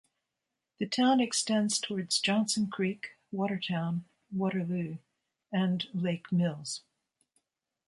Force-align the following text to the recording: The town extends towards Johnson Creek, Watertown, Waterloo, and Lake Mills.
The 0.79 0.87
town 0.87 1.19
extends 1.19 1.77
towards 1.77 2.17
Johnson 2.19 2.65
Creek, 2.71 3.17
Watertown, 3.31 4.05
Waterloo, 4.31 4.97
and 5.51 5.85
Lake 5.93 6.31
Mills. 6.31 6.81